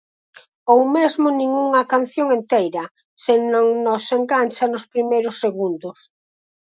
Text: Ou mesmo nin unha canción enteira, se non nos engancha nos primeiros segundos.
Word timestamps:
Ou 0.73 0.79
mesmo 0.95 1.25
nin 1.37 1.51
unha 1.65 1.83
canción 1.93 2.27
enteira, 2.37 2.83
se 3.23 3.35
non 3.53 3.67
nos 3.85 4.03
engancha 4.17 4.65
nos 4.69 4.85
primeiros 4.93 5.35
segundos. 5.43 5.97